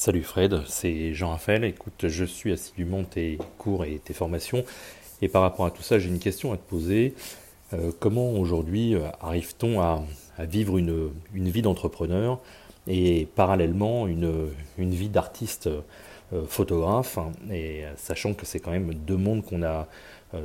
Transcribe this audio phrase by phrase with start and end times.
[0.00, 1.62] Salut Fred, c'est Jean-Raphaël.
[1.62, 4.64] Écoute, je suis assidûment tes cours et tes formations.
[5.20, 7.14] Et par rapport à tout ça, j'ai une question à te poser.
[7.74, 10.02] Euh, comment aujourd'hui euh, arrive-t-on à,
[10.38, 12.40] vivre une, vie d'entrepreneur
[12.86, 17.18] et parallèlement une, vie d'artiste euh, photographe?
[17.52, 19.86] Et sachant que c'est quand même deux mondes qu'on a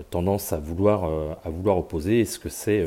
[0.09, 1.05] tendance à vouloir,
[1.45, 2.85] à vouloir opposer, est-ce que c'est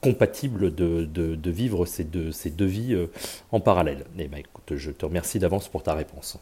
[0.00, 3.10] compatible de, vivre ces deux, ces deux vies euh,
[3.52, 6.38] en parallèle Eh bien écoute, je te remercie d'avance pour ta réponse.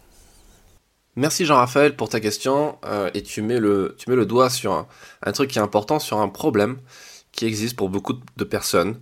[1.16, 4.86] Merci Jean-Raphaël pour ta question euh, et tu mets, le, tu mets le doigt sur
[5.22, 6.78] un, truc qui est important, sur un problème
[7.32, 9.00] qui existe pour beaucoup de personnes,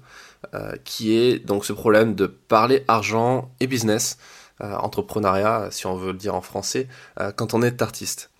[0.54, 4.18] euh, qui est donc ce problème de parler argent et business,
[4.60, 6.86] entrepreneuriat si on veut le dire en français,
[7.34, 8.30] quand on est artiste.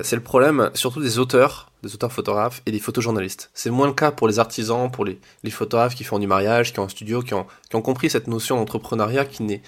[0.00, 3.50] C'est le problème surtout des auteurs des auteurs photographes et des photojournalistes.
[3.54, 5.18] C'est moins le cas pour les artisans, pour les,
[5.50, 9.24] photographes qui font du mariage, qui ont un studio, qui ont, compris cette notion d'entrepreneuriat
[9.40, 9.58] euh,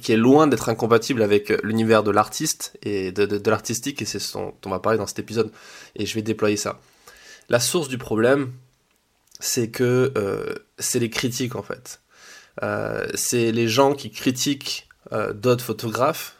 [0.00, 4.34] qui est loin d'être incompatible avec l'univers de l'artiste et de, l'artistique, et c'est ce
[4.34, 5.50] dont on va parler dans cet épisode,
[5.96, 6.78] et je vais déployer ça.
[7.48, 8.52] La source du problème,
[9.38, 12.00] c'est que euh, c'est les critiques en fait.
[12.62, 14.86] Euh, c'est les gens qui critiquent
[15.34, 16.36] d'autres photographes,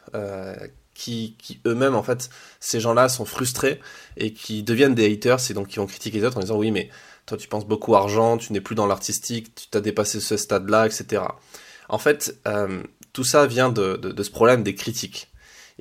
[1.01, 3.81] qui, eux-mêmes, en fait, ces gens-là sont frustrés
[4.17, 6.71] et qui deviennent des haters, et donc qui vont critiquer les autres en disant oui,
[6.71, 6.91] mais
[7.27, 10.87] toi tu penses beaucoup argent, tu n'es plus dans l'artistique, tu t'as dépassé ce stade-là,
[10.87, 11.23] etc.
[11.89, 15.29] En fait, euh, tout ça vient de, ce problème des critiques.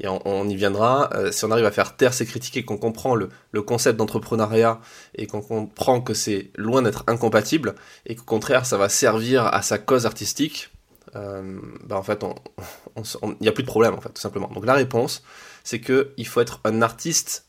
[0.01, 2.77] Et on, y viendra, euh, si on arrive à faire taire ces critiques et qu'on
[2.77, 3.29] comprend le,
[3.61, 4.79] concept d'entrepreneuriat
[5.15, 7.75] et qu'on comprend que c'est loin d'être incompatible
[8.05, 10.69] et qu'au contraire ça va servir à sa cause artistique,
[11.15, 12.23] euh, bah, en fait,
[13.23, 14.49] il n'y a plus de problème, en fait, tout simplement.
[14.49, 15.23] Donc la réponse,
[15.63, 17.45] c'est qu'il faut être un artiste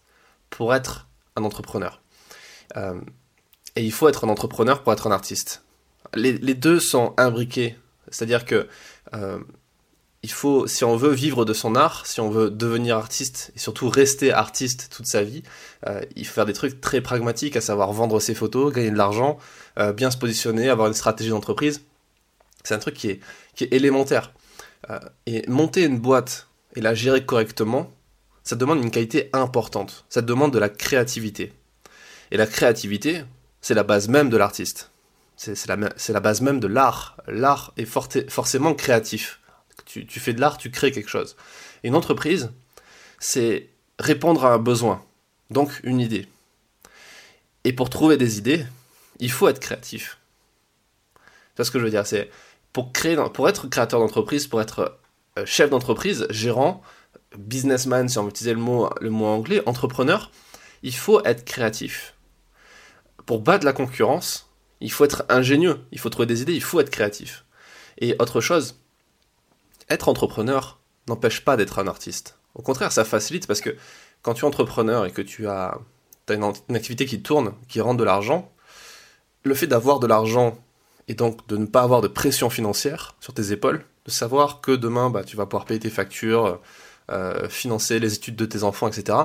[0.49, 2.01] pour être un entrepreneur.
[2.77, 3.01] Euh,
[3.77, 5.63] et il faut être un entrepreneur pour être un artiste.
[6.15, 7.77] Les, deux sont imbriqués.
[8.11, 8.67] C'est-à-dire que
[9.15, 9.39] euh,
[10.23, 13.61] il faut, si on veut vivre de son art, si on veut devenir artiste et
[13.61, 15.43] surtout rester artiste toute sa vie,
[16.17, 19.39] il faut faire des trucs très pragmatiques, à savoir vendre ses photos, gagner de l'argent,
[19.95, 21.81] bien se positionner, avoir une stratégie d'entreprise.
[22.65, 23.21] C'est un truc qui est,
[23.75, 24.33] élémentaire.
[24.91, 27.93] Euh, et monter une boîte et la gérer correctement,
[28.43, 30.05] ça demande une qualité importante.
[30.09, 31.53] Ça demande de la créativité.
[32.31, 33.25] Et la créativité,
[33.61, 34.91] c'est la base même de l'artiste.
[35.37, 37.17] C'est la, base même de l'art.
[37.27, 39.41] L'art est forcément créatif.
[39.87, 41.35] Tu, fais de l'art, tu crées quelque chose.
[41.83, 42.51] Une entreprise,
[43.19, 45.03] c'est répondre à un besoin,
[45.51, 46.29] donc une idée.
[47.65, 48.67] Et pour trouver des idées,
[49.19, 50.19] il faut être créatif.
[51.57, 52.07] C'est ce que je veux dire?
[52.07, 52.31] C'est
[52.73, 54.99] pour, créer, pour être créateur d'entreprise, pour être
[55.39, 56.83] euh, chef d'entreprise, gérant,
[57.37, 60.31] businessman, si on veut utiliser le mot, anglais, entrepreneur,
[60.83, 62.15] il faut être créatif.
[63.27, 66.81] Pour battre la concurrence, il faut être ingénieux, il faut trouver des idées, il faut
[66.81, 67.45] être créatif.
[67.99, 68.81] Et autre chose,
[69.89, 72.39] être entrepreneur n'empêche pas d'être un artiste.
[72.55, 73.77] Au contraire, ça facilite parce que
[74.23, 75.79] quand tu es entrepreneur et que tu as,
[76.29, 78.51] as une, une activité qui tourne, qui rend de l'argent,
[79.45, 80.59] le fait d'avoir de l'argent
[81.11, 84.71] et donc de ne pas avoir de pression financière sur tes épaules, de savoir que
[84.71, 86.61] demain bah, tu vas pouvoir payer tes factures,
[87.11, 89.19] euh, financer les études de tes enfants, etc.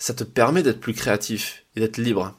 [0.00, 2.34] Ça te permet d'être plus créatif et d'être libre.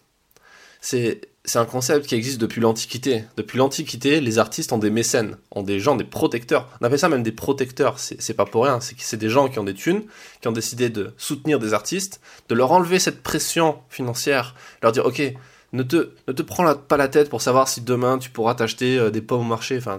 [0.81, 1.21] C'est
[1.55, 3.23] un concept qui existe depuis l'Antiquité.
[3.37, 6.67] Depuis l'Antiquité, les artistes ont des mécènes, ont des gens, des protecteurs.
[6.81, 8.79] On appelle ça même des protecteurs, c'est pas pour rien.
[8.81, 10.03] C'est des gens qui ont des thunes,
[10.41, 12.19] qui ont décidé de soutenir des artistes,
[12.49, 15.21] de leur enlever cette pression financière, leur dire, ok,
[15.73, 18.97] ne te, ne te prends pas la tête pour savoir si demain tu pourras t'acheter
[18.97, 19.77] euh, des pommes au marché.
[19.77, 19.97] Enfin,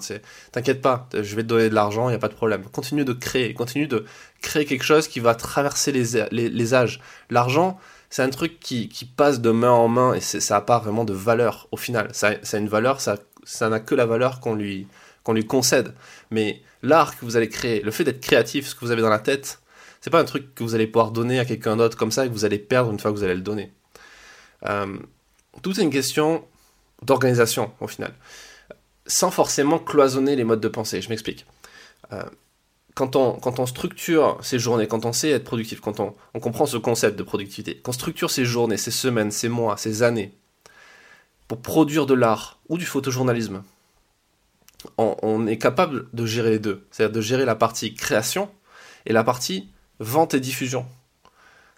[0.53, 2.65] t'inquiète pas, je vais te donner de l'argent, il n'y a pas de problème.
[2.65, 4.05] Continue de créer, continue de
[4.43, 7.01] créer quelque chose qui va traverser les, les, âges.
[7.31, 7.79] L'argent,
[8.11, 11.05] c'est un truc qui, qui, passe de main en main et ça n'a pas vraiment
[11.05, 12.09] de valeur au final.
[12.13, 14.87] Ça, ça a une valeur, ça, ça n'a que la valeur qu'on lui,
[15.25, 15.95] qu'on lui concède.
[16.31, 19.09] Mais l'art que vous allez créer, le fait d'être créatif, ce que vous avez dans
[19.09, 19.61] la tête,
[20.03, 22.29] c'est pas un truc que vous allez pouvoir donner à quelqu'un d'autre comme ça et
[22.29, 23.73] que vous allez perdre une fois que vous allez le donner.
[24.69, 24.99] Euh,
[25.63, 26.45] tout est une question
[27.03, 28.15] d'organisation au final,
[29.07, 31.01] sans forcément cloisonner les modes de pensée.
[31.01, 31.47] Je m'explique.
[32.13, 32.23] Euh,
[32.95, 37.19] quand, on, structure ses journées, quand on sait être productif, quand on, comprend ce concept
[37.19, 40.35] de productivité, quand on structure ses journées, ses semaines, ses mois, ses années,
[41.49, 43.63] pour produire de l'art ou du photojournalisme,
[44.99, 46.87] on est capable de gérer les deux.
[46.91, 48.51] C'est-à-dire de gérer la partie création
[49.07, 49.69] et la partie
[50.01, 50.85] vente et diffusion.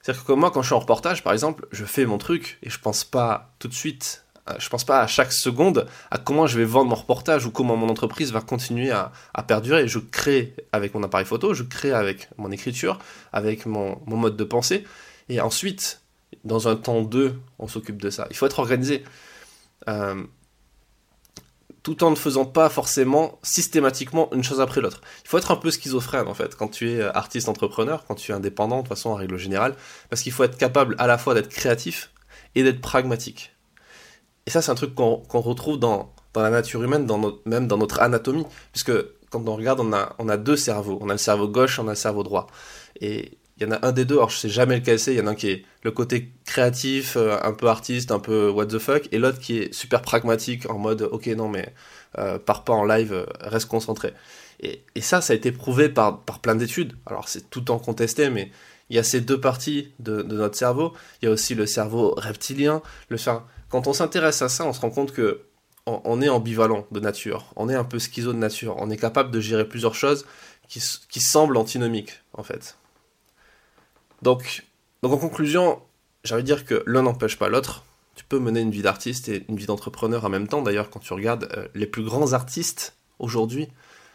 [0.04, 2.68] C'est-à-dire que moi, quand je suis en reportage, par exemple, je fais mon truc et
[2.68, 6.46] je pense pas tout de suite, euh, je pense pas à chaque seconde à comment
[6.46, 9.12] je vais vendre mon reportage ou comment mon entreprise va continuer à,
[9.48, 9.88] perdurer.
[9.88, 12.98] Je crée avec mon appareil photo, je crée avec mon écriture,
[13.32, 14.84] avec mon, mode de pensée.
[15.30, 16.02] Et ensuite,
[16.44, 18.26] dans un temps 2, on s'occupe de ça.
[18.28, 19.04] Il faut être organisé.
[19.88, 20.22] Euh,
[21.84, 25.02] tout en ne faisant pas forcément systématiquement une chose après l'autre.
[25.22, 28.32] Il faut être un peu schizophrène en fait quand tu es artiste entrepreneur, quand tu
[28.32, 29.76] es indépendant de toute façon en règle générale,
[30.08, 32.10] parce qu'il faut être capable à la fois d'être créatif
[32.54, 33.52] et d'être pragmatique.
[34.46, 37.78] Et ça c'est un truc qu'on retrouve dans, dans, la nature humaine, dans même dans
[37.78, 38.92] notre anatomie, puisque
[39.28, 41.86] quand on regarde on a, on a deux cerveaux, on a le cerveau gauche, on
[41.86, 42.46] a le cerveau droit.
[43.02, 45.18] Et il y en a un des deux, alors je sais jamais lequel c'est, il
[45.18, 48.50] y en a un qui est le côté créatif, euh, un peu artiste, un peu
[48.50, 51.72] what the fuck, et l'autre qui est super pragmatique, en mode ok non mais
[52.18, 54.12] euh, pars pas en live, euh, reste concentré.
[54.60, 58.30] Et, ça, ça a été prouvé par, par plein d'études, alors c'est tout en contesté,
[58.30, 58.50] mais
[58.90, 60.92] il y a ces deux parties de, de notre cerveau,
[61.22, 63.16] il y a aussi le cerveau reptilien, le
[63.68, 65.42] Quand on s'intéresse à ça, on se rend compte que
[65.86, 69.30] on, est ambivalent de nature, on est un peu schizo de nature, on est capable
[69.30, 70.24] de gérer plusieurs choses
[70.66, 72.76] qui, qui semblent antinomiques en fait.
[74.24, 74.64] Donc,
[75.02, 75.82] donc en conclusion,
[76.24, 77.84] j'ai envie de dire que l'un n'empêche pas l'autre.
[78.16, 80.62] Tu peux mener une vie d'artiste et une vie d'entrepreneur en même temps.
[80.62, 83.68] D'ailleurs, quand tu regardes euh, les plus grands artistes aujourd'hui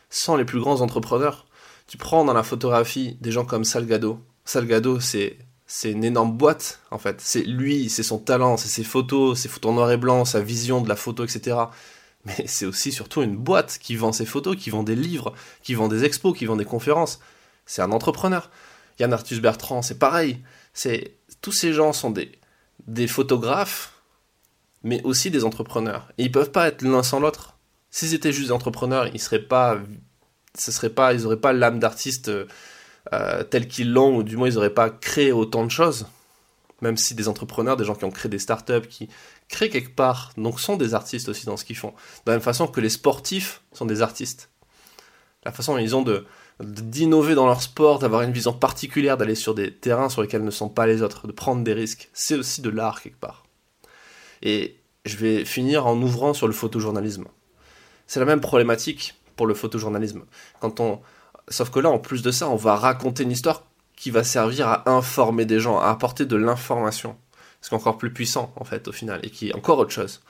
[0.09, 1.45] sont les plus grands entrepreneurs.
[1.85, 4.19] Tu prends dans la photographie des gens comme Salgado.
[4.45, 7.21] Salgado, c'est c'est une énorme boîte en fait.
[7.21, 10.41] C'est lui, c'est son talent, c'est ses photos, ses photos en noir et blanc, sa
[10.41, 11.55] vision de la photo, etc.
[12.25, 15.75] Mais c'est aussi surtout une boîte qui vend ses photos, qui vend des livres, qui
[15.75, 17.19] vend des expos, qui vend des conférences.
[17.67, 18.49] C'est un entrepreneur.
[18.99, 20.39] Yann Arthus Bertrand, c'est pareil.
[20.73, 22.39] C'est tous ces gens sont des
[22.87, 23.93] des photographes,
[24.83, 26.11] mais aussi des entrepreneurs.
[26.17, 27.57] Et ils peuvent pas être l'un sans l'autre.
[27.91, 29.77] S'ils étaient juste des entrepreneurs, ils seraient pas,
[30.57, 34.47] ce serait pas, ils auraient pas l'âme d'artiste euh, telle qu'ils l'ont, ou du moins
[34.47, 36.07] ils n'auraient pas créé autant de choses.
[36.81, 39.09] Même si des entrepreneurs, des gens qui ont créé des startups, qui
[39.49, 41.89] créent quelque part, donc sont des artistes aussi dans ce qu'ils font.
[42.25, 44.49] De la même façon que les sportifs sont des artistes.
[45.45, 46.03] La façon dont ils ont
[46.59, 50.51] d'innover dans leur sport, d'avoir une vision particulière, d'aller sur des terrains sur lesquels ne
[50.51, 52.09] sont pas les autres, de prendre des risques.
[52.13, 53.45] C'est aussi de l'art quelque part.
[54.41, 57.25] Et je vais finir en ouvrant sur le photojournalisme.
[58.07, 60.23] C'est la même problématique pour le photojournalisme.
[61.47, 63.63] Sauf que là, en plus de ça, on va raconter une histoire
[63.95, 67.17] qui va servir à informer des gens, à apporter de l'information.
[67.61, 69.91] Ce qui est encore plus puissant, en fait, au final, et qui est encore autre
[69.91, 70.21] chose.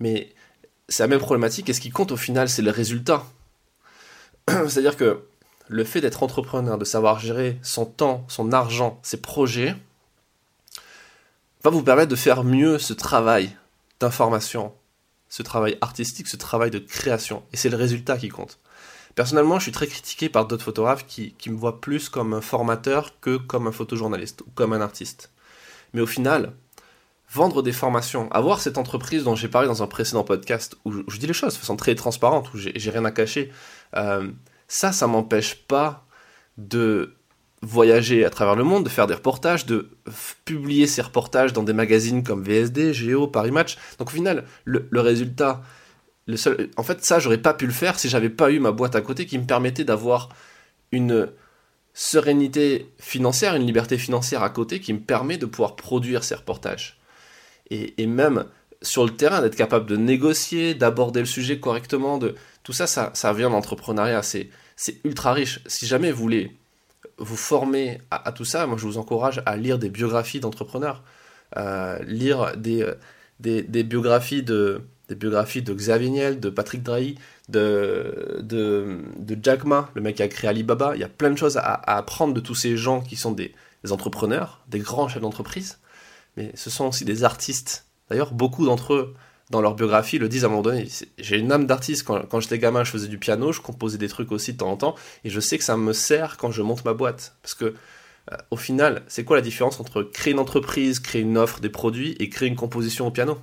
[0.00, 0.34] Mais
[0.88, 3.24] c'est la même problématique, et ce qui compte au final, c'est le résultat.
[4.68, 5.22] C'est-à-dire que
[5.68, 9.74] le fait d'être entrepreneur, de savoir gérer son temps, son argent, ses projets,
[11.64, 13.56] va vous permettre de faire mieux ce travail
[13.98, 14.72] d'information,
[15.28, 17.42] ce travail artistique, ce travail de création.
[17.52, 18.58] Et c'est le résultat qui compte.
[19.16, 23.18] Personnellement, je suis très critiqué par d'autres photographes qui, me voient plus comme un formateur
[23.20, 25.30] que comme un photojournaliste ou comme un artiste.
[25.94, 26.52] Mais au final,
[27.32, 31.18] vendre des formations, avoir cette entreprise dont j'ai parlé dans un précédent podcast, où je,
[31.18, 33.50] dis les choses de façon très transparente, où j'ai rien à cacher,
[33.94, 34.30] euh,
[34.68, 36.06] ça, ça m'empêche pas
[36.58, 37.16] de
[37.62, 39.90] voyager à travers le monde, de faire des reportages, de
[40.44, 43.76] publier ces reportages dans des magazines comme VSD, Géo, Paris Match.
[43.98, 45.62] Donc au final, le, résultat,
[46.26, 48.72] le seul, en fait, ça, j'aurais pas pu le faire si j'avais pas eu ma
[48.72, 50.28] boîte à côté qui me permettait d'avoir
[50.92, 51.30] une
[51.94, 57.00] sérénité financière, une liberté financière à côté qui me permet de pouvoir produire ces reportages.
[57.70, 58.44] Et, et même
[58.82, 62.34] sur le terrain, d'être capable de négocier, d'aborder le sujet correctement, de
[62.66, 65.60] tout ça, ça, ça vient d'entrepreneuriat, c'est, c'est ultra riche.
[65.66, 66.56] Si jamais vous voulez
[67.16, 71.04] vous former à, tout ça, moi je vous encourage à lire des biographies d'entrepreneurs,
[71.56, 72.84] euh, lire des,
[73.38, 77.14] des, biographies de des de Xavier Niel, de Patrick Drahi,
[77.48, 80.96] de, de, Jack Ma, le mec qui a créé Alibaba.
[80.96, 83.30] Il y a plein de choses à, à apprendre de tous ces gens qui sont
[83.30, 85.78] des, des entrepreneurs, des grands chefs d'entreprise,
[86.36, 87.86] mais ce sont aussi des artistes.
[88.10, 89.14] D'ailleurs, beaucoup d'entre eux
[89.50, 90.88] dans leur biographie, le disent à un moment donné.
[91.18, 92.04] J'ai une âme d'artiste.
[92.04, 94.76] Quand, j'étais gamin, je faisais du piano, je composais des trucs aussi de temps en
[94.76, 97.36] temps, et je sais que ça me sert quand je monte ma boîte.
[97.42, 97.66] Parce que,
[98.32, 101.68] euh, au final, c'est quoi la différence entre créer une entreprise, créer une offre, des
[101.68, 103.38] produits, et créer une composition au piano?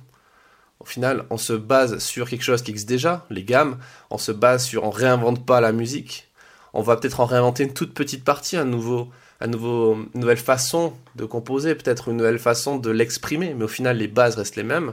[0.80, 3.78] Au final, on se base sur quelque chose qui existe déjà, les gammes,
[4.10, 6.28] on se base sur, on réinvente pas la musique,
[6.74, 9.08] on va peut-être en réinventer une toute petite partie, un nouveau,
[9.40, 14.08] une nouvelle façon de composer, peut-être une nouvelle façon de l'exprimer, mais au final, les
[14.08, 14.92] bases restent les mêmes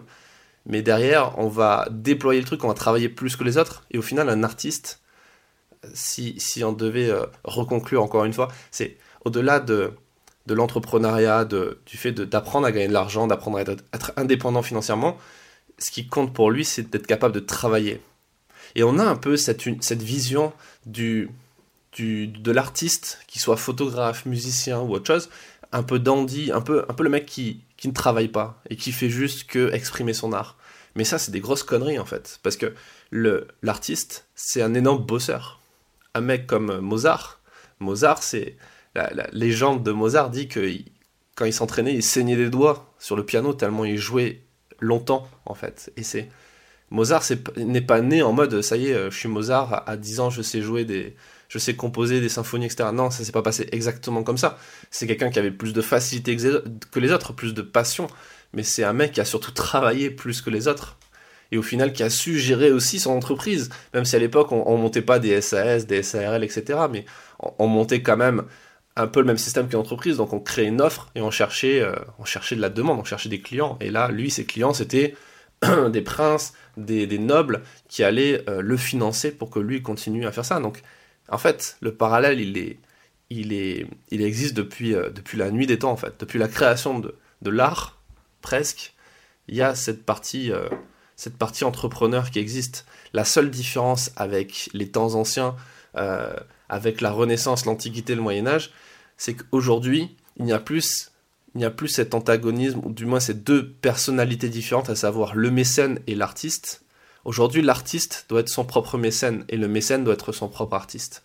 [0.65, 3.97] mais derrière, on va déployer le truc, on va travailler plus que les autres, et
[3.97, 5.01] au final, un artiste,
[5.93, 9.93] si, on devait euh, reconclure encore une fois, c'est au-delà de,
[10.45, 15.17] de l'entrepreneuriat, du fait d'apprendre à gagner de l'argent, d'apprendre à être, indépendant financièrement,
[15.77, 18.01] ce qui compte pour lui, c'est d'être capable de travailler.
[18.75, 19.63] Et on a un peu cette,
[20.01, 20.53] vision
[20.85, 21.29] du,
[21.93, 25.29] du, de l'artiste, qui soit photographe, musicien ou autre chose,
[25.71, 28.75] un peu dandy, un peu, un peu le mec qui, qui ne travaille pas et
[28.75, 30.57] qui fait juste que exprimer son art.
[30.95, 32.73] Mais ça, c'est des grosses conneries en fait, parce que
[33.09, 35.61] le l'artiste, c'est un énorme bosseur.
[36.13, 37.41] Un mec comme Mozart,
[37.79, 38.57] Mozart, c'est
[38.95, 40.69] la, légende de Mozart dit que
[41.35, 44.43] quand il s'entraînait, il saignait des doigts sur le piano tellement il jouait
[44.79, 45.91] longtemps en fait.
[45.95, 46.29] Et c'est
[46.89, 47.23] Mozart
[47.55, 50.41] n'est pas né en mode ça y est, je suis Mozart, à 10 ans je
[50.41, 51.15] sais jouer des.
[51.51, 52.91] Je sais composer des symphonies, etc.
[52.93, 54.57] Non, ça s'est pas passé exactement comme ça.
[54.89, 58.07] C'est quelqu'un qui avait plus de facilité que les autres, plus de passion.
[58.53, 60.97] Mais c'est un mec qui a surtout travaillé plus que les autres.
[61.51, 63.69] Et au final, qui a su gérer aussi son entreprise.
[63.93, 66.79] Même si à l'époque, on, on montait pas des SAS, des SARL, etc.
[66.89, 67.03] Mais
[67.59, 68.43] on, montait quand même
[68.95, 70.15] un peu le même système qu'une entreprise.
[70.15, 73.03] Donc on créait une offre et on cherchait, euh, on cherchait de la demande, on
[73.03, 73.77] cherchait des clients.
[73.81, 75.15] Et là, lui, ses clients, c'était
[75.89, 80.45] des princes, des, nobles qui allaient euh, le financer pour que lui continue à faire
[80.45, 80.61] ça.
[80.61, 80.81] Donc,
[81.31, 82.77] en fait, le parallèle, il est,
[83.29, 86.47] il est, il existe depuis, euh, depuis la nuit des temps, en fait, depuis la
[86.47, 87.99] création de, de l'art,
[88.41, 88.93] presque.
[89.47, 90.69] Il y a cette partie, euh,
[91.15, 92.85] cette partie entrepreneur qui existe.
[93.13, 95.55] La seule différence avec les temps anciens,
[96.69, 98.71] avec la Renaissance, l'Antiquité, le Moyen Âge,
[99.17, 101.11] c'est qu'aujourd'hui, il n'y a plus
[101.53, 105.35] il n'y a plus cet antagonisme, ou du moins ces deux personnalités différentes, à savoir
[105.35, 106.83] le mécène et l'artiste.
[107.23, 111.23] Aujourd'hui, l'artiste doit être son propre mécène et le mécène doit être son propre artiste.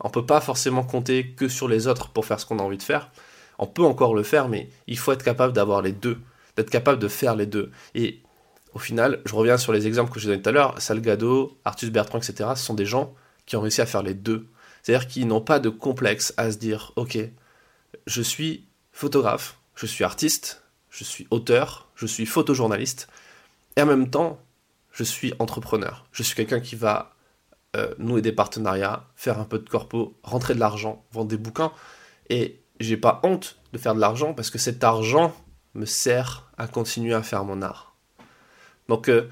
[0.00, 2.62] On ne peut pas forcément compter que sur les autres pour faire ce qu'on a
[2.62, 3.10] envie de faire.
[3.58, 6.18] On peut encore le faire, mais il faut être capable d'avoir les deux,
[6.56, 7.70] d'être capable de faire les deux.
[7.94, 8.20] Et
[8.74, 11.90] au final, je reviens sur les exemples que je donnais tout à l'heure, Salgado, Artus
[11.90, 12.50] Bertrand, etc.
[12.56, 13.14] Ce sont des gens
[13.46, 14.48] qui ont réussi à faire les deux.
[14.82, 17.18] C'est-à-dire qu'ils n'ont pas de complexe à se dire, ok,
[18.06, 23.08] je suis photographe, je suis artiste, je suis auteur, je suis photojournaliste,
[23.76, 24.40] et en même temps,
[24.92, 26.04] je suis entrepreneur.
[26.12, 27.14] Je suis quelqu'un qui va
[27.76, 31.72] euh, nouer des partenariats, faire un peu de corpo, rentrer de l'argent, vendre des bouquins,
[32.28, 35.34] et j'ai pas honte de faire de l'argent parce que cet argent
[35.74, 37.96] me sert à continuer à faire mon art.
[38.88, 39.28] Donc euh,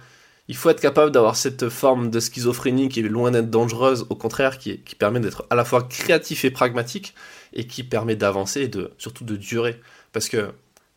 [0.48, 4.16] il faut être capable d'avoir cette forme de schizophrénie qui est loin d'être dangereuse, au
[4.16, 7.14] contraire, qui, permet d'être à la fois créatif et pragmatique,
[7.52, 9.80] et qui permet d'avancer et de, surtout de durer.
[10.12, 10.52] Parce que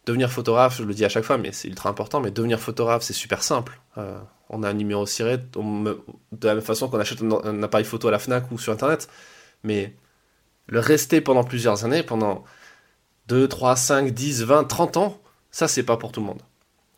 [0.07, 3.03] devenir photographe, je le dis à chaque fois, mais c'est ultra important, mais devenir photographe,
[3.03, 3.79] c'est super simple.
[3.99, 4.17] Euh,
[4.49, 8.11] on a un numéro ciré, de la même façon qu'on achète un, appareil photo à
[8.11, 9.07] la FNAC ou sur Internet.
[9.63, 9.95] Mais
[10.67, 12.43] le rester pendant plusieurs années, pendant
[13.27, 15.21] 2, 3, 5, 10, 20, 30 ans,
[15.51, 16.41] ça, c'est pas pour tout le monde.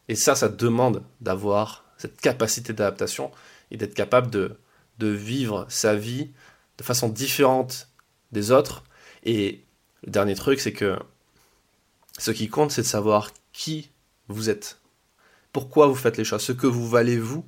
[0.08, 3.32] Et ça, ça demande d'avoir cette capacité d'adaptation
[3.72, 4.58] et d'être capable de,
[5.00, 6.32] de vivre sa vie
[6.78, 7.90] de façon différente
[8.32, 8.84] des autres.
[9.24, 9.64] Et
[10.04, 10.98] le dernier truc, c'est que
[12.18, 13.92] ce qui compte, c'est de savoir qui
[14.28, 14.80] vous êtes,
[15.56, 17.46] pourquoi vous faites les choses, ce que vous valez vous,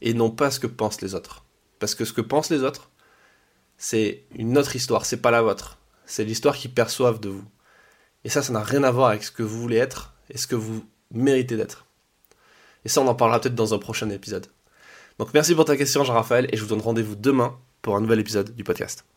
[0.00, 1.44] et non pas ce que pensent les autres.
[1.80, 2.92] Parce que ce que pensent les autres,
[3.76, 5.78] c'est une autre histoire, c'est pas la vôtre.
[6.06, 7.44] C'est l'histoire qu'ils perçoivent de vous.
[8.22, 10.46] Et ça, ça n'a rien à voir avec ce que vous voulez être et ce
[10.46, 11.86] que vous méritez d'être.
[12.84, 14.46] Et ça, on en parlera peut-être dans un prochain épisode.
[15.18, 18.20] Donc merci pour ta question, Jean-Raphaël, et je vous donne rendez-vous demain pour un nouvel
[18.20, 19.09] épisode du podcast.